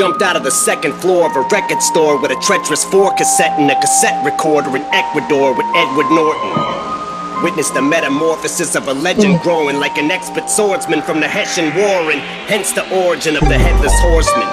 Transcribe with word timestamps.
Jumped 0.00 0.22
out 0.22 0.32
of 0.34 0.44
the 0.44 0.50
second 0.64 0.96
floor 0.96 1.28
of 1.28 1.36
a 1.36 1.44
record 1.52 1.82
store 1.82 2.16
with 2.16 2.32
a 2.32 2.40
treacherous 2.40 2.88
four 2.88 3.12
cassette 3.20 3.52
and 3.60 3.70
a 3.70 3.76
cassette 3.84 4.16
recorder 4.24 4.72
in 4.72 4.80
Ecuador 4.96 5.52
with 5.52 5.68
Edward 5.76 6.08
Norton. 6.08 7.44
Witnessed 7.44 7.76
the 7.76 7.84
metamorphosis 7.84 8.76
of 8.76 8.88
a 8.88 8.94
legend 8.94 9.36
mm. 9.36 9.42
growing 9.42 9.76
like 9.76 9.98
an 9.98 10.10
expert 10.10 10.48
swordsman 10.48 11.02
from 11.02 11.20
the 11.20 11.28
Hessian 11.28 11.68
War, 11.76 12.08
and 12.08 12.16
hence 12.48 12.72
the 12.72 12.88
origin 13.04 13.36
of 13.36 13.44
the 13.44 13.60
headless 13.60 13.92
horseman. 14.00 14.48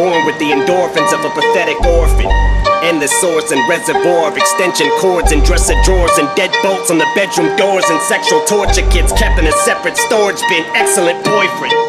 Born 0.00 0.24
with 0.24 0.40
the 0.40 0.48
endorphins 0.48 1.12
of 1.12 1.20
a 1.20 1.30
pathetic 1.36 1.76
orphan. 1.84 2.32
Endless 2.80 3.12
source 3.20 3.52
and 3.52 3.60
reservoir 3.68 4.32
of 4.32 4.38
extension 4.38 4.88
cords 4.96 5.30
and 5.30 5.44
dresser 5.44 5.76
drawers 5.84 6.16
and 6.16 6.24
dead 6.40 6.56
bolts 6.64 6.90
on 6.90 6.96
the 6.96 7.12
bedroom 7.12 7.54
doors 7.60 7.84
and 7.92 8.00
sexual 8.08 8.40
torture 8.48 8.88
kits 8.88 9.12
kept 9.12 9.38
in 9.38 9.44
a 9.44 9.52
separate 9.68 9.98
storage 9.98 10.40
bin. 10.48 10.64
Excellent 10.72 11.22
boyfriend. 11.22 11.85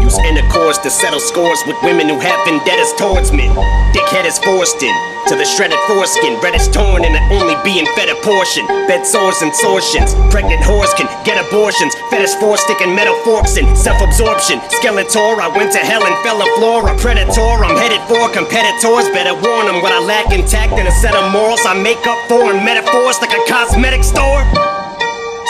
Use 0.00 0.18
intercourse 0.18 0.78
to 0.78 0.90
settle 0.90 1.20
scores 1.20 1.62
with 1.66 1.76
women 1.82 2.08
who 2.08 2.18
have 2.20 2.38
vendettas 2.46 2.92
towards 2.94 3.32
men. 3.32 3.50
Dickhead 3.92 4.24
is 4.24 4.38
forced 4.38 4.82
in 4.82 4.94
to 5.26 5.34
the 5.34 5.44
shredded 5.44 5.78
foreskin, 5.90 6.38
reddish 6.38 6.68
torn 6.68 7.02
and 7.02 7.18
only 7.34 7.58
being 7.66 7.86
fed 7.98 8.08
a 8.08 8.14
portion. 8.22 8.64
Bed 8.86 9.02
sores 9.02 9.42
and 9.42 9.50
sortions. 9.54 10.14
Pregnant 10.30 10.62
whores 10.62 10.94
can 10.94 11.10
get 11.26 11.34
abortions. 11.34 11.94
Fetish 12.10 12.38
four 12.38 12.56
sticking 12.56 12.94
metal 12.94 13.14
forks 13.26 13.56
in 13.56 13.66
self 13.74 14.00
absorption. 14.02 14.60
Skeletor, 14.78 15.42
I 15.42 15.50
went 15.50 15.72
to 15.72 15.82
hell 15.82 16.06
and 16.06 16.14
fell 16.22 16.38
a 16.38 16.48
floor. 16.56 16.86
A 16.86 16.94
predator, 16.98 17.58
I'm 17.66 17.74
headed 17.74 18.02
for 18.06 18.30
competitors. 18.30 19.10
Better 19.10 19.34
warn 19.34 19.66
them 19.66 19.82
what 19.82 19.90
I 19.90 19.98
lack 19.98 20.30
intact 20.30 20.78
in 20.78 20.86
a 20.86 20.94
set 21.02 21.14
of 21.16 21.32
morals 21.32 21.66
I 21.66 21.74
make 21.74 22.06
up 22.06 22.18
for 22.28 22.54
in 22.54 22.64
metaphors 22.64 23.18
like 23.18 23.34
a 23.34 23.42
cosmetic 23.50 24.04
store. 24.04 24.46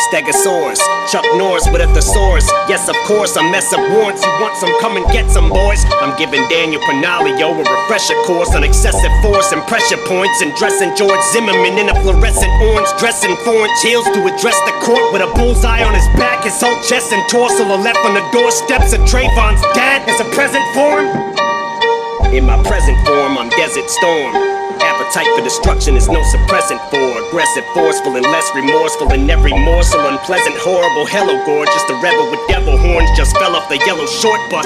Stegosaurus, 0.09 0.79
Chuck 1.09 1.25
Norris 1.41 1.65
with 1.73 1.81
a 1.81 1.89
thesaurus. 1.97 2.45
Yes, 2.69 2.89
of 2.89 2.97
course, 3.09 3.37
I 3.37 3.43
mess 3.51 3.73
up 3.73 3.81
warrants. 3.97 4.21
You 4.21 4.33
want 4.41 4.57
some? 4.61 4.69
Come 4.81 4.97
and 5.01 5.07
get 5.09 5.31
some, 5.31 5.49
boys. 5.49 5.81
I'm 6.05 6.13
giving 6.21 6.45
Daniel 6.53 6.81
Pantaleo 6.85 7.57
a 7.57 7.65
refresher 7.65 8.15
course 8.29 8.53
on 8.55 8.63
excessive 8.63 9.13
force 9.25 9.53
and 9.53 9.63
pressure 9.65 9.97
points 10.05 10.43
and 10.43 10.55
dressing 10.55 10.95
George 10.97 11.21
Zimmerman 11.33 11.79
in 11.80 11.88
a 11.88 11.97
fluorescent 12.05 12.53
orange 12.61 12.93
dress 13.01 13.25
and 13.25 13.33
inch 13.33 13.83
heels 13.83 14.05
to 14.13 14.21
address 14.29 14.59
the 14.69 14.75
court 14.85 15.13
with 15.13 15.23
a 15.23 15.30
bullseye 15.35 15.83
on 15.83 15.95
his 15.95 16.07
back. 16.21 16.45
His 16.45 16.60
whole 16.60 16.77
chest 16.85 17.13
and 17.13 17.23
torso 17.31 17.65
are 17.65 17.81
left 17.81 17.99
on 18.05 18.15
the 18.15 18.25
doorsteps 18.33 18.93
of 18.93 19.01
Trayvon's 19.09 19.63
dad 19.73 20.05
as 20.09 20.21
a 20.21 20.29
present 20.37 20.65
for 20.77 21.01
him. 21.01 22.35
In 22.35 22.45
my 22.45 22.60
present 22.65 22.99
form, 23.07 23.38
I'm 23.38 23.49
Desert 23.51 23.88
Storm. 23.88 24.66
Appetite 24.87 25.26
for 25.34 25.42
destruction 25.42 25.96
is 25.98 26.06
no 26.06 26.23
suppressant 26.30 26.79
for 26.95 27.02
aggressive, 27.26 27.66
forceful, 27.74 28.15
and 28.15 28.23
less 28.23 28.46
remorseful 28.54 29.10
in 29.10 29.29
every 29.29 29.51
morsel. 29.51 29.98
Unpleasant, 30.06 30.54
horrible, 30.62 31.04
hello, 31.10 31.34
gorgeous. 31.42 31.82
The 31.90 31.98
rebel 31.98 32.30
with 32.30 32.38
devil 32.46 32.79
horns 32.79 33.10
just 33.18 33.34
fell 33.37 33.57
off 33.59 33.68
the 33.68 33.82
yellow 33.82 34.07
short 34.07 34.38
bus. 34.46 34.64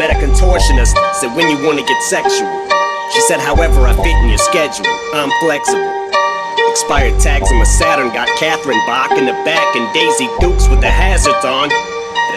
Met 0.00 0.08
a 0.08 0.16
contortionist, 0.16 0.96
said 1.20 1.36
when 1.36 1.52
you 1.52 1.60
wanna 1.60 1.84
get 1.84 2.00
sexual. 2.08 2.48
She 3.12 3.20
said, 3.28 3.44
however, 3.44 3.84
I 3.84 3.92
fit 3.92 4.16
in 4.24 4.28
your 4.32 4.40
schedule. 4.40 4.88
I'm 5.12 5.28
flexible. 5.44 5.84
Expired 6.72 7.20
tags 7.20 7.52
on 7.52 7.58
my 7.60 7.68
Saturn 7.68 8.08
got 8.08 8.26
Catherine 8.40 8.80
Bach 8.88 9.12
in 9.20 9.26
the 9.26 9.36
back 9.44 9.68
and 9.76 9.84
Daisy 9.92 10.32
Dukes 10.40 10.66
with 10.72 10.80
the 10.80 10.90
hazards 10.90 11.44
on. 11.44 11.68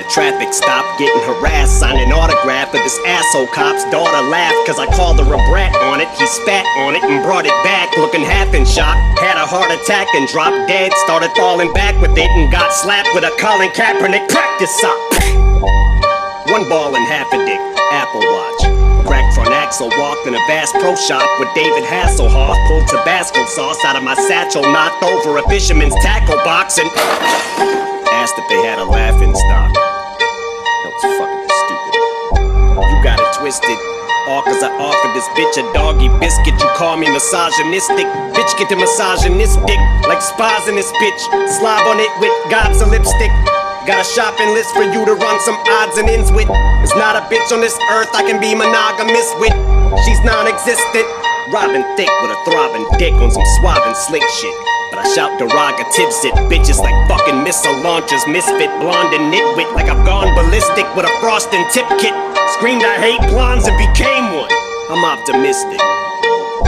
Traffic 0.08 0.53
stop, 0.53 0.88
getting 0.97 1.19
harassed, 1.27 1.80
signing 1.80 2.11
autograph 2.16 2.72
for 2.72 2.80
this 2.80 2.97
asshole 3.05 3.47
cop's 3.52 3.83
daughter 3.91 4.23
laughed 4.31 4.55
cause 4.66 4.80
I 4.80 4.88
called 4.95 5.19
her 5.19 5.27
a 5.27 5.41
brat 5.52 5.75
on 5.83 6.00
it. 6.00 6.08
He 6.16 6.25
spat 6.25 6.66
on 6.80 6.95
it 6.95 7.03
and 7.03 7.22
brought 7.22 7.45
it 7.45 7.53
back, 7.67 7.91
looking 7.97 8.23
half 8.23 8.55
in 8.55 8.66
shock. 8.66 8.95
Had 9.19 9.35
a 9.35 9.45
heart 9.45 9.67
attack 9.67 10.08
and 10.16 10.25
dropped 10.31 10.67
dead, 10.72 10.95
started 11.03 11.30
falling 11.35 11.72
back 11.73 12.00
with 12.02 12.16
it 12.16 12.31
and 12.39 12.52
got 12.52 12.72
slapped 12.72 13.11
with 13.13 13.28
a 13.28 13.33
Colin 13.35 13.67
Kaepernick 13.75 14.25
practice 14.31 14.72
sock. 14.80 14.95
One 16.47 16.63
ball 16.72 16.95
and 16.95 17.05
half 17.11 17.28
a 17.35 17.39
dick, 17.44 17.59
Apple 17.91 18.23
Watch. 18.23 18.63
Cracked 19.05 19.35
front 19.35 19.52
axle, 19.52 19.91
walked 20.00 20.25
in 20.25 20.33
a 20.35 20.44
Bass 20.47 20.72
Pro 20.72 20.95
Shop 20.95 21.28
with 21.39 21.52
David 21.53 21.83
Hasselhoff. 21.83 22.55
Pulled 22.72 22.88
Tabasco 22.88 23.44
sauce 23.45 23.83
out 23.83 23.95
of 23.95 24.03
my 24.03 24.16
satchel, 24.16 24.63
knocked 24.63 25.03
over 25.03 25.38
a 25.38 25.44
fisherman's 25.51 25.95
tackle 26.00 26.39
box, 26.47 26.79
and 26.79 26.88
asked 28.12 28.35
if 28.39 28.47
they 28.50 28.59
had 28.63 28.79
a 28.79 28.88
twisted. 33.47 33.80
All 34.28 34.44
cause 34.44 34.59
I 34.59 34.68
offered 34.75 35.16
this 35.16 35.24
bitch 35.31 35.56
a 35.56 35.63
doggy 35.72 36.12
biscuit. 36.19 36.59
You 36.59 36.68
call 36.75 37.00
me 37.00 37.08
misogynistic. 37.08 38.03
Bitch, 38.35 38.52
get 38.59 38.68
the 38.68 38.75
misogynistic. 38.75 39.80
Like 40.03 40.19
spas 40.19 40.68
in 40.68 40.75
this 40.75 40.91
bitch. 41.00 41.22
Slob 41.56 41.88
on 41.88 41.96
it 41.96 42.12
with 42.19 42.36
gobs 42.52 42.84
of 42.84 42.91
lipstick. 42.91 43.31
Got 43.88 44.03
a 44.03 44.07
shopping 44.12 44.52
list 44.52 44.75
for 44.75 44.84
you 44.84 45.00
to 45.07 45.16
run 45.16 45.40
some 45.47 45.56
odds 45.80 45.96
and 45.96 46.12
ends 46.12 46.28
with. 46.36 46.52
There's 46.52 46.97
not 47.00 47.16
a 47.16 47.24
bitch 47.31 47.47
on 47.56 47.63
this 47.63 47.80
earth 47.96 48.12
I 48.12 48.28
can 48.28 48.44
be 48.44 48.52
monogamous 48.52 49.31
with. 49.40 49.56
She's 50.03 50.19
non 50.28 50.44
existent. 50.52 51.07
Robbing 51.56 51.88
thick 51.96 52.12
with 52.19 52.36
a 52.36 52.40
throbbing 52.44 52.84
dick 53.00 53.16
on 53.16 53.31
some 53.31 53.47
and 53.63 53.96
slick 53.96 54.28
shit. 54.44 54.76
I 54.97 55.06
shout 55.13 55.38
derogatives 55.38 56.25
at 56.25 56.34
bitches 56.50 56.81
like 56.81 56.97
fucking 57.06 57.46
missile 57.46 57.78
launchers, 57.85 58.25
misfit, 58.25 58.74
blonde 58.81 59.13
and 59.13 59.30
nitwit. 59.30 59.69
Like 59.78 59.94
I've 59.94 60.02
gone 60.02 60.34
ballistic 60.34 60.90
with 60.97 61.06
a 61.06 61.13
frost 61.22 61.53
and 61.53 61.62
tip 61.69 61.85
kit. 62.02 62.18
Screamed 62.58 62.81
I 62.81 62.97
hate 62.97 63.22
blondes 63.30 63.69
and 63.69 63.78
became 63.78 64.34
one. 64.34 64.50
I'm 64.90 65.06
optimistic. 65.06 65.78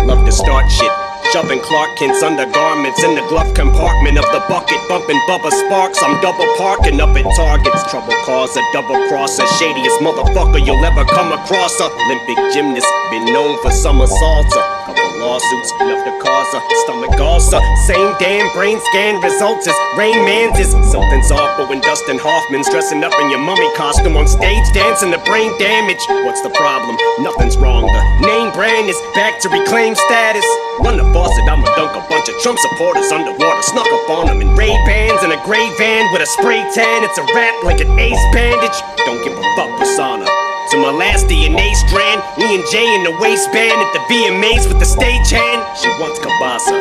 Love 0.06 0.26
to 0.30 0.32
start 0.32 0.70
shit. 0.70 0.94
Shoving 1.34 1.62
Clark 1.62 1.98
Kent's 1.98 2.22
undergarments 2.22 3.04
in 3.04 3.14
the 3.14 3.26
glove 3.30 3.54
compartment 3.54 4.18
of 4.18 4.26
the 4.34 4.42
bucket, 4.50 4.78
bumping 4.90 5.18
Bubba 5.30 5.50
Sparxxx. 5.50 6.02
I'm 6.02 6.22
double 6.22 6.46
parking 6.58 7.02
up 7.02 7.18
at 7.18 7.26
Targets. 7.36 7.82
Trouble 7.90 8.14
cause 8.26 8.56
a 8.58 8.64
double 8.74 8.98
crosser, 9.10 9.46
shadiest 9.58 10.02
motherfucker 10.06 10.62
you'll 10.66 10.86
ever 10.86 11.06
come 11.06 11.34
across. 11.34 11.82
Olympic 11.82 12.38
gymnast, 12.54 12.90
been 13.10 13.26
known 13.34 13.58
for. 13.62 13.70
Couple 13.70 14.79
lawsuits, 15.20 15.72
enough 15.84 16.04
to 16.08 16.14
cause 16.24 16.50
a 16.56 16.62
stomach 16.88 17.20
ulcer. 17.20 17.60
Same 17.86 18.16
damn 18.18 18.48
brain 18.56 18.80
scan 18.90 19.22
results 19.22 19.68
as 19.68 19.76
Rain 20.00 20.16
Man's 20.24 20.58
is 20.58 20.72
something's 20.90 21.30
awful 21.30 21.68
when 21.68 21.84
Dustin 21.84 22.18
Hoffman's 22.18 22.70
dressing 22.72 23.04
up 23.04 23.14
in 23.20 23.30
your 23.30 23.44
mummy 23.44 23.68
costume 23.76 24.16
on 24.16 24.28
stage 24.28 24.64
dancing 24.74 25.12
the 25.12 25.22
brain 25.28 25.52
damage. 25.60 26.02
What's 26.26 26.42
the 26.42 26.50
problem? 26.56 26.98
Nothing's 27.20 27.58
wrong. 27.58 27.86
The 27.86 28.04
name 28.26 28.52
brand 28.56 28.90
is 28.90 28.98
back 29.14 29.40
to 29.44 29.50
reclaim 29.50 29.94
status. 29.94 30.48
Run 30.80 30.96
the 30.96 31.06
faucet, 31.12 31.44
I'ma 31.44 31.68
dunk 31.76 31.94
a 32.00 32.04
bunch 32.08 32.30
of 32.32 32.36
Trump 32.40 32.58
supporters 32.58 33.12
underwater. 33.12 33.62
Snuck 33.62 33.88
up 33.88 34.10
on 34.10 34.28
them 34.28 34.42
in 34.42 34.56
Ray 34.56 34.74
Bans 34.88 35.22
in 35.24 35.32
a 35.32 35.40
gray 35.44 35.68
van 35.78 36.08
with 36.14 36.24
a 36.24 36.30
spray 36.40 36.64
tan. 36.74 37.04
It's 37.04 37.20
a 37.20 37.26
rap 37.36 37.64
like 37.64 37.82
an 37.82 37.92
ace 38.00 38.24
bandage. 38.32 38.80
Don't 39.04 39.22
give 39.24 39.36
a 39.36 39.44
fuck, 39.56 39.78
persona. 39.78 40.49
To 40.70 40.78
my 40.78 40.94
last 40.94 41.26
DNA 41.26 41.74
strand, 41.74 42.22
me 42.38 42.54
and 42.54 42.62
Jay 42.70 42.86
in 42.94 43.02
the 43.02 43.18
waistband 43.18 43.74
at 43.74 43.90
the 43.90 44.06
VMAs 44.06 44.70
with 44.70 44.78
the 44.78 44.86
stage 44.86 45.34
hand. 45.34 45.66
She 45.74 45.90
wants 45.98 46.22
Kabasa. 46.22 46.78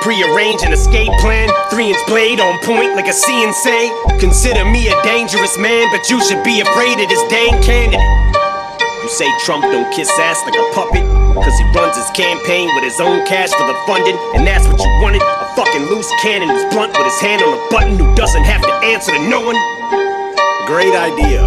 Prearrange 0.00 0.64
an 0.64 0.72
escape 0.72 1.12
plan, 1.20 1.52
three 1.68 1.92
inch 1.92 2.00
blade 2.08 2.40
on 2.40 2.56
point 2.64 2.96
like 2.96 3.04
a 3.04 3.12
CNC. 3.12 3.92
Consider 4.24 4.64
me 4.64 4.88
a 4.88 4.96
dangerous 5.04 5.58
man, 5.60 5.84
but 5.92 6.08
you 6.08 6.16
should 6.24 6.40
be 6.48 6.64
afraid 6.64 6.96
of 6.96 7.12
this 7.12 7.20
dang 7.28 7.60
candidate. 7.60 8.00
You 9.04 9.08
say 9.12 9.28
Trump 9.44 9.68
don't 9.68 9.92
kiss 9.92 10.08
ass 10.16 10.40
like 10.48 10.56
a 10.56 10.66
puppet, 10.72 11.04
cause 11.36 11.52
he 11.60 11.64
runs 11.76 11.92
his 11.92 12.08
campaign 12.16 12.72
with 12.72 12.88
his 12.88 13.04
own 13.04 13.20
cash 13.28 13.52
for 13.52 13.68
the 13.68 13.76
funding, 13.84 14.16
and 14.32 14.48
that's 14.48 14.64
what 14.64 14.80
you 14.80 14.88
wanted. 15.04 15.20
A 15.20 15.46
fucking 15.52 15.92
loose 15.92 16.08
cannon 16.24 16.48
who's 16.48 16.64
blunt 16.72 16.96
with 16.96 17.04
his 17.04 17.20
hand 17.20 17.44
on 17.44 17.52
a 17.52 17.60
button 17.68 18.00
who 18.00 18.08
doesn't 18.16 18.48
have 18.48 18.64
to 18.64 18.72
answer 18.96 19.12
to 19.12 19.20
no 19.28 19.44
one. 19.44 19.60
Great 20.64 20.96
idea. 20.96 21.44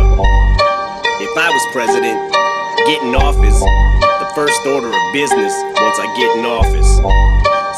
If 1.29 1.37
I 1.37 1.53
was 1.53 1.61
president, 1.69 2.17
get 2.89 3.05
in 3.05 3.13
office, 3.13 3.61
the 4.17 4.29
first 4.33 4.65
order 4.65 4.89
of 4.89 5.03
business 5.13 5.53
once 5.77 5.97
I 6.01 6.09
get 6.17 6.33
in 6.33 6.43
office. 6.49 6.89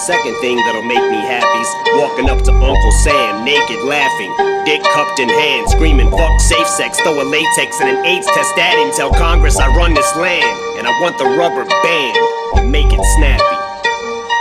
Second 0.08 0.40
thing 0.40 0.56
that'll 0.64 0.88
make 0.88 1.04
me 1.12 1.20
happy's 1.20 1.68
walking 2.00 2.32
up 2.32 2.40
to 2.48 2.54
Uncle 2.56 2.96
Sam, 3.04 3.44
naked, 3.44 3.84
laughing, 3.84 4.32
dick 4.64 4.80
cupped 4.96 5.20
in 5.20 5.28
hand, 5.28 5.68
screaming, 5.68 6.08
fuck 6.16 6.40
safe 6.40 6.64
sex, 6.64 6.96
throw 7.04 7.20
a 7.20 7.28
latex 7.28 7.76
and 7.84 7.92
an 7.92 8.00
AIDS 8.08 8.26
test 8.32 8.56
at 8.56 8.80
him, 8.80 8.88
tell 8.96 9.12
Congress 9.12 9.60
I 9.60 9.68
run 9.76 10.00
this 10.00 10.16
land, 10.16 10.48
and 10.80 10.88
I 10.88 10.96
want 11.04 11.20
the 11.20 11.28
rubber 11.36 11.68
band, 11.68 12.18
and 12.56 12.72
make 12.72 12.88
it 12.88 13.04
snappy. 13.20 13.58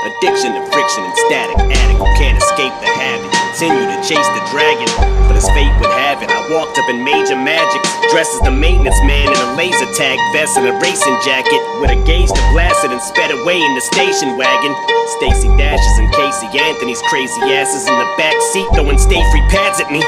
Addiction 0.06 0.54
to 0.54 0.62
friction 0.70 1.02
and 1.02 1.16
static, 1.26 1.58
addict 1.58 1.98
who 1.98 2.06
can't 2.14 2.38
escape 2.38 2.72
the 2.78 2.86
habit. 2.94 3.39
Continue 3.60 3.92
to 3.92 4.00
chase 4.00 4.24
the 4.32 4.40
dragon, 4.48 4.88
but 5.28 5.36
as 5.36 5.44
fate 5.52 5.68
would 5.84 5.92
have 5.92 6.24
it, 6.24 6.32
I 6.32 6.40
walked 6.48 6.80
up 6.80 6.88
in 6.88 7.04
major 7.04 7.36
magics, 7.36 7.92
dressed 8.08 8.32
as 8.32 8.40
the 8.40 8.50
maintenance 8.50 8.96
man 9.04 9.28
in 9.28 9.36
a 9.36 9.52
laser 9.52 9.84
tag 10.00 10.16
vest 10.32 10.56
and 10.56 10.64
a 10.64 10.72
racing 10.80 11.12
jacket, 11.20 11.60
with 11.76 11.92
a 11.92 12.00
gauge 12.08 12.32
to 12.32 12.42
blast 12.56 12.88
it 12.88 12.90
and 12.90 13.02
sped 13.04 13.28
away 13.28 13.60
in 13.60 13.74
the 13.76 13.84
station 13.84 14.40
wagon. 14.40 14.72
Stacey 15.20 15.52
Dashes 15.60 15.98
and 16.00 16.08
Casey 16.16 16.48
Anthony's 16.56 17.04
crazy 17.12 17.36
asses 17.52 17.84
in 17.84 17.92
the 18.00 18.08
back 18.16 18.40
seat 18.48 18.64
throwing 18.72 18.96
stay 18.96 19.20
free 19.28 19.44
pads 19.52 19.76
at 19.76 19.92
me. 19.92 20.00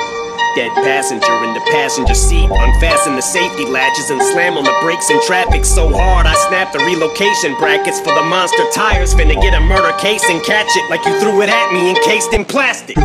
Dead 0.54 0.70
passenger 0.84 1.32
in 1.44 1.54
the 1.54 1.64
passenger 1.72 2.14
seat. 2.14 2.50
Unfasten 2.50 3.16
the 3.16 3.22
safety 3.22 3.64
latches 3.64 4.10
and 4.10 4.20
slam 4.20 4.58
on 4.58 4.64
the 4.64 4.78
brakes 4.82 5.08
in 5.08 5.18
traffic 5.22 5.64
so 5.64 5.88
hard 5.88 6.26
I 6.26 6.34
snap 6.48 6.72
the 6.72 6.78
relocation 6.80 7.54
brackets 7.56 8.00
for 8.00 8.12
the 8.12 8.22
monster 8.22 8.64
tires. 8.70 9.14
Finna 9.14 9.40
get 9.40 9.54
a 9.54 9.60
murder 9.60 9.96
case 9.98 10.24
and 10.28 10.44
catch 10.44 10.68
it 10.76 10.90
like 10.90 11.04
you 11.06 11.18
threw 11.20 11.40
it 11.40 11.48
at 11.48 11.72
me 11.72 11.88
encased 11.90 12.34
in 12.34 12.44
plastic. 12.44 12.96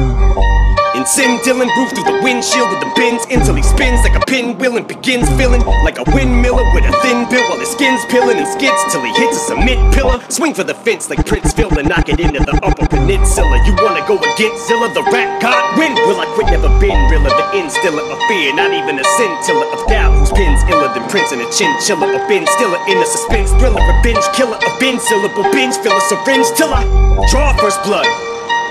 In 0.97 1.05
sin, 1.05 1.38
Dylann 1.45 1.69
Roof 1.77 1.94
through 1.94 2.09
the 2.09 2.17
windshield 2.25 2.73
with 2.73 2.81
the 2.81 2.89
bins 2.97 3.21
until 3.29 3.53
he 3.53 3.61
spins 3.61 4.01
like 4.01 4.17
a 4.17 4.25
pinwheel 4.25 4.81
and 4.81 4.88
begins 4.89 5.29
feeling 5.38 5.61
like 5.85 6.01
a 6.01 6.05
windmiller 6.09 6.65
with 6.73 6.89
a 6.89 6.94
thin 7.05 7.29
bill 7.29 7.45
while 7.53 7.61
his 7.61 7.69
skin's 7.69 8.01
peeling 8.09 8.41
and 8.41 8.49
skids 8.49 8.81
till 8.89 9.05
he 9.05 9.13
hits 9.13 9.38
a 9.38 9.53
cement 9.53 9.77
pillar. 9.94 10.17
Swing 10.33 10.57
for 10.57 10.65
the 10.65 10.73
fence 10.73 11.05
like 11.05 11.21
Prince 11.21 11.53
Fielder 11.53 11.85
and 11.85 11.88
knock 11.88 12.09
it 12.09 12.19
into 12.19 12.41
the 12.41 12.57
upper 12.65 12.89
peninsula. 12.89 13.61
You 13.61 13.77
wanna 13.77 14.01
go 14.09 14.17
against 14.17 14.65
Zilla, 14.65 14.89
the 14.89 15.05
rap 15.13 15.38
god? 15.38 15.77
When 15.77 15.94
will 16.09 16.17
I 16.17 16.25
quit? 16.33 16.49
Never 16.49 16.73
been 16.81 16.97
realer. 17.13 17.29
The 17.29 17.61
instiller 17.61 18.01
of 18.01 18.17
fear, 18.25 18.57
not 18.57 18.73
even 18.73 18.97
a 18.97 19.05
scintilla 19.21 19.69
of 19.69 19.85
doubt. 19.85 20.17
Whose 20.17 20.33
pen's 20.33 20.65
iller 20.65 20.89
than 20.97 21.05
Prince 21.13 21.29
and 21.29 21.45
a 21.45 21.50
chinchilla? 21.53 22.09
A 22.09 22.25
bin 22.25 22.50
stiller 22.57 22.81
in 22.89 22.97
a 22.97 23.05
suspense 23.05 23.53
thriller, 23.61 23.85
revenge 23.85 24.25
killer, 24.33 24.57
a 24.57 24.71
bin 24.81 24.97
syllable 24.97 25.45
binge 25.53 25.77
filler, 25.77 26.01
syringe 26.09 26.50
till 26.57 26.73
I 26.73 26.81
draw 27.29 27.53
first 27.61 27.85
blood. 27.85 28.09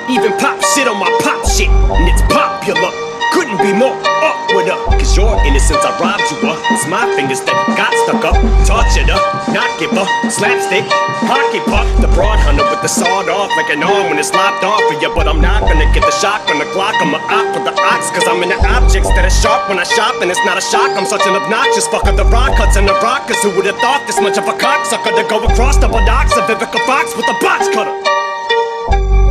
Even 0.06 0.30
pop 0.38 0.62
shit 0.62 0.86
on 0.86 1.02
my 1.02 1.10
pop 1.18 1.42
shit, 1.50 1.66
and 1.66 2.06
it's 2.06 2.22
popular. 2.30 2.94
Couldn't 3.34 3.58
be 3.58 3.74
more 3.74 3.98
up 4.22 4.38
with 4.54 4.70
cause 4.70 5.18
your 5.18 5.34
innocence 5.42 5.82
I 5.82 5.90
robbed 5.98 6.22
you 6.30 6.38
of. 6.46 6.56
It's 6.70 6.86
my 6.86 7.10
fingers 7.18 7.42
that 7.42 7.58
got 7.74 7.90
stuck 8.06 8.22
up, 8.22 8.38
tortured 8.62 9.10
her, 9.10 9.22
not 9.50 9.66
give 9.82 9.90
her, 9.90 10.06
slapstick, 10.30 10.86
hockey 11.26 11.58
puck, 11.66 11.90
the 11.98 12.06
broad 12.14 12.38
hunter 12.38 12.62
with 12.70 12.80
the 12.80 12.88
sawed 12.88 13.26
off 13.26 13.50
like 13.58 13.66
an 13.74 13.82
arm 13.82 14.14
when 14.14 14.22
it's 14.22 14.30
lopped 14.30 14.62
off 14.62 14.78
of 14.78 15.02
you. 15.02 15.10
But 15.10 15.26
I'm 15.26 15.42
not 15.42 15.66
gonna 15.66 15.90
get 15.90 16.06
the 16.06 16.14
shock 16.22 16.46
on 16.54 16.62
the 16.62 16.70
clock, 16.70 16.94
I'm 17.02 17.10
a 17.10 17.20
op 17.26 17.58
with 17.58 17.66
the 17.66 17.74
ox, 17.74 18.06
cause 18.14 18.30
I'm 18.30 18.38
in 18.46 18.54
the 18.54 18.60
objects 18.62 19.10
that 19.10 19.26
are 19.26 19.36
sharp 19.42 19.66
when 19.66 19.82
I 19.82 19.86
shop, 19.90 20.22
and 20.22 20.30
it's 20.30 20.40
not 20.46 20.54
a 20.54 20.64
shock. 20.64 20.94
I'm 20.94 21.04
such 21.04 21.26
an 21.26 21.34
obnoxious 21.34 21.90
fucker, 21.90 22.14
the 22.14 22.30
rock 22.30 22.54
cuts 22.54 22.78
and 22.78 22.86
the 22.86 22.94
rockers. 23.02 23.42
Who 23.42 23.50
would 23.58 23.66
have 23.66 23.76
thought 23.82 24.06
this 24.06 24.22
much 24.22 24.38
of 24.38 24.46
a 24.46 24.54
cocksucker 24.54 25.18
to 25.18 25.26
go 25.26 25.42
across 25.42 25.82
the 25.82 25.90
buttocks 25.90 26.38
of 26.38 26.46
Vivica 26.46 26.78
Fox 26.86 27.10
with 27.18 27.26
a 27.26 27.36
box 27.42 27.66
cutter? 27.74 28.15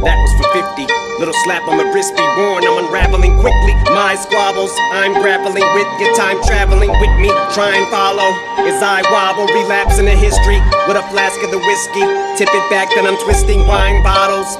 That 0.06 0.22
was 0.22 0.30
for 0.38 0.46
50. 0.54 0.86
Little 1.18 1.34
slap 1.42 1.66
on 1.66 1.82
the 1.82 1.90
wrist 1.90 2.14
be 2.14 2.22
worn. 2.38 2.62
I'm 2.62 2.86
unraveling 2.86 3.42
quickly. 3.42 3.74
My 3.90 4.14
squabbles, 4.14 4.70
I'm 4.94 5.18
grappling 5.18 5.66
with 5.74 5.90
your 5.98 6.14
time 6.14 6.38
traveling 6.46 6.94
with 7.02 7.10
me. 7.18 7.34
Try 7.58 7.74
and 7.74 7.90
follow 7.90 8.30
as 8.70 8.86
I 8.86 9.02
wobble, 9.10 9.50
relapse 9.50 9.98
in 9.98 10.06
the 10.06 10.14
history 10.14 10.62
with 10.86 11.02
a 11.02 11.06
flask 11.10 11.42
of 11.42 11.50
the 11.50 11.58
whiskey. 11.58 12.06
Tip 12.38 12.54
it 12.54 12.66
back, 12.70 12.94
then 12.94 13.10
I'm 13.10 13.18
twisting 13.26 13.66
wine 13.66 14.06
bottles. 14.06 14.54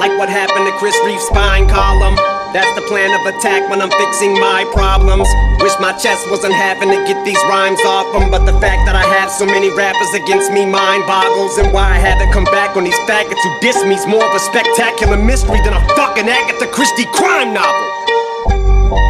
Like 0.00 0.16
what 0.16 0.32
happened 0.32 0.64
to 0.64 0.72
Chris 0.80 0.96
Reeve's 1.04 1.28
spine 1.28 1.68
column. 1.68 2.16
That's 2.54 2.70
the 2.78 2.86
plan 2.86 3.10
of 3.10 3.26
attack 3.26 3.66
when 3.66 3.82
I'm 3.82 3.90
fixing 3.90 4.38
my 4.38 4.62
problems. 4.70 5.26
Wish 5.58 5.74
my 5.82 5.90
chest 5.98 6.22
wasn't 6.30 6.54
having 6.54 6.86
to 6.86 7.02
get 7.02 7.18
these 7.26 7.42
rhymes 7.50 7.82
off 7.82 8.06
them. 8.14 8.30
But 8.30 8.46
the 8.46 8.54
fact 8.62 8.86
that 8.86 8.94
I 8.94 9.02
have 9.02 9.26
so 9.26 9.42
many 9.42 9.74
rappers 9.74 10.14
against 10.14 10.54
me 10.54 10.62
mind 10.62 11.02
boggles. 11.02 11.58
And 11.58 11.74
why 11.74 11.90
I 11.90 11.98
haven't 11.98 12.30
come 12.30 12.46
back 12.54 12.78
on 12.78 12.86
these 12.86 12.94
faggots 13.10 13.42
who 13.42 13.50
diss 13.58 13.82
me's 13.82 14.06
more 14.06 14.22
of 14.22 14.30
a 14.30 14.38
spectacular 14.38 15.18
mystery 15.18 15.58
than 15.66 15.74
a 15.74 15.82
fucking 15.98 16.30
Agatha 16.30 16.70
Christie 16.70 17.10
crime 17.10 17.50
novel. 17.50 17.90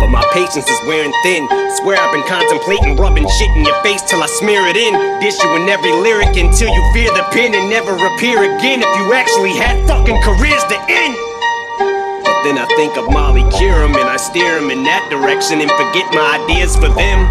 But 0.00 0.08
my 0.08 0.24
patience 0.32 0.64
is 0.64 0.80
wearing 0.88 1.12
thin. 1.20 1.44
Swear 1.84 2.00
I've 2.00 2.16
been 2.16 2.24
contemplating 2.24 2.96
rubbing 2.96 3.28
shit 3.28 3.52
in 3.60 3.68
your 3.68 3.76
face 3.84 4.00
till 4.08 4.24
I 4.24 4.28
smear 4.40 4.64
it 4.72 4.80
in. 4.80 4.96
Dish 5.20 5.36
you 5.44 5.52
in 5.60 5.68
every 5.68 5.92
lyric 5.92 6.32
until 6.32 6.72
you 6.72 6.80
fear 6.96 7.12
the 7.12 7.28
pen 7.28 7.52
and 7.52 7.68
never 7.68 7.92
appear 7.92 8.40
again. 8.40 8.80
If 8.80 8.92
you 8.96 9.12
actually 9.12 9.52
had 9.52 9.84
fucking 9.84 10.16
careers 10.24 10.64
to 10.72 10.80
end. 10.88 11.33
Then 12.44 12.58
I 12.58 12.66
think 12.76 12.98
of 12.98 13.08
Molly 13.08 13.40
Curum 13.56 13.96
and 13.96 14.04
I 14.04 14.18
steer 14.18 14.58
him 14.58 14.68
in 14.68 14.84
that 14.84 15.08
direction 15.08 15.64
and 15.64 15.70
forget 15.80 16.04
my 16.12 16.44
ideas 16.44 16.76
for 16.76 16.92
them. 16.92 17.24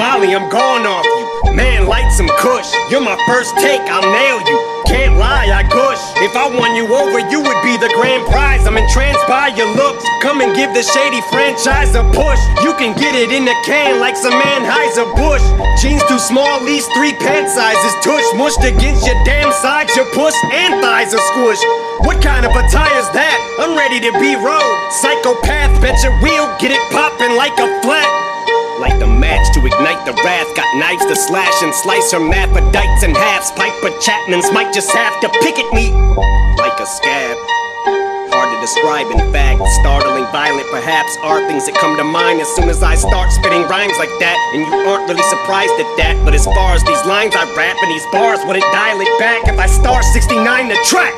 Molly, 0.00 0.32
I'm 0.32 0.48
going 0.48 0.88
off 0.88 1.04
you. 1.04 1.52
Man, 1.52 1.84
light 1.86 2.08
some 2.08 2.28
kush. 2.40 2.72
You're 2.90 3.04
my 3.04 3.20
first 3.28 3.52
take, 3.58 3.82
I'll 3.92 4.00
nail 4.00 4.40
you. 4.48 4.71
Can't 4.92 5.16
lie, 5.16 5.48
I 5.48 5.64
gush. 5.72 6.04
If 6.20 6.36
I 6.36 6.52
won 6.52 6.76
you 6.76 6.84
over, 6.92 7.16
you 7.32 7.40
would 7.40 7.60
be 7.64 7.80
the 7.80 7.88
grand 7.96 8.28
prize. 8.28 8.68
I'm 8.68 8.76
entranced 8.76 9.24
by 9.24 9.48
your 9.56 9.72
looks. 9.72 10.04
Come 10.20 10.44
and 10.44 10.52
give 10.52 10.68
the 10.76 10.84
shady 10.84 11.24
franchise 11.32 11.96
a 11.96 12.04
push. 12.12 12.36
You 12.60 12.76
can 12.76 12.92
get 13.00 13.16
it 13.16 13.32
in 13.32 13.48
the 13.48 13.56
can 13.64 14.04
like 14.04 14.20
some 14.20 14.36
Anheuser-Busch. 14.36 15.44
Jeans 15.80 16.04
too 16.12 16.20
small, 16.20 16.60
least 16.60 16.92
three 16.92 17.16
pant 17.24 17.48
sizes. 17.48 17.94
Tush 18.04 18.28
mushed 18.36 18.60
against 18.60 19.08
your 19.08 19.16
damn 19.24 19.50
sides. 19.64 19.96
Your 19.96 20.06
puss 20.12 20.36
and 20.52 20.76
thighs 20.84 21.16
are 21.16 21.24
squished. 21.32 21.64
What 22.04 22.20
kind 22.20 22.44
of 22.44 22.52
attire's 22.52 23.08
that? 23.16 23.38
I'm 23.64 23.72
ready 23.72 23.96
to 23.96 24.12
be 24.20 24.36
rode. 24.36 24.76
Psychopath, 25.00 25.72
bet 25.80 25.96
your 26.04 26.12
wheel, 26.20 26.52
get 26.60 26.68
it 26.68 26.84
poppin' 26.92 27.32
like 27.40 27.56
a 27.56 27.80
flat. 27.80 28.21
Like 28.82 28.98
the 28.98 29.06
match 29.06 29.46
to 29.54 29.62
ignite 29.62 30.02
the 30.02 30.12
wrath. 30.26 30.50
Got 30.58 30.66
knives 30.74 31.06
to 31.06 31.14
slash 31.14 31.54
and 31.62 31.70
slice 31.70 32.10
her 32.10 32.18
hermaphrodites 32.18 33.06
in 33.06 33.14
halves. 33.14 33.54
Piper 33.54 33.94
Chapmans 34.02 34.50
might 34.50 34.74
just 34.74 34.90
have 34.90 35.14
to 35.22 35.30
picket 35.38 35.70
me 35.70 35.94
like 36.58 36.74
a 36.82 36.86
scab. 36.90 37.38
Hard 38.34 38.50
to 38.50 38.58
describe, 38.58 39.06
in 39.14 39.22
fact. 39.30 39.62
Startling, 39.86 40.26
violent, 40.34 40.66
perhaps, 40.74 41.14
are 41.22 41.38
things 41.46 41.62
that 41.70 41.78
come 41.78 41.94
to 41.94 42.02
mind 42.02 42.42
as 42.42 42.50
soon 42.58 42.66
as 42.66 42.82
I 42.82 42.98
start 42.98 43.30
spitting 43.30 43.62
rhymes 43.70 43.94
like 44.02 44.10
that. 44.18 44.34
And 44.50 44.66
you 44.66 44.74
aren't 44.90 45.06
really 45.06 45.22
surprised 45.30 45.78
at 45.78 45.90
that. 46.02 46.18
But 46.26 46.34
as 46.34 46.42
far 46.50 46.74
as 46.74 46.82
these 46.82 47.06
lines 47.06 47.38
I 47.38 47.46
rap 47.54 47.78
and 47.78 47.90
these 47.94 48.08
bars, 48.10 48.42
would 48.50 48.58
it 48.58 48.66
dial 48.74 48.98
it 48.98 49.12
back 49.22 49.46
if 49.46 49.62
I 49.62 49.70
star 49.70 50.02
69 50.02 50.42
the 50.66 50.78
track? 50.90 51.14